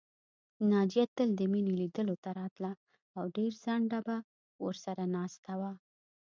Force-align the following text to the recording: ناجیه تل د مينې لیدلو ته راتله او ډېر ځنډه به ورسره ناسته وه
ناجیه 0.71 1.05
تل 1.15 1.29
د 1.35 1.41
مينې 1.51 1.73
لیدلو 1.81 2.15
ته 2.23 2.29
راتله 2.39 2.71
او 3.17 3.23
ډېر 3.35 3.51
ځنډه 3.63 3.99
به 4.07 4.17
ورسره 4.65 5.03
ناسته 5.15 5.51
وه 5.59 5.71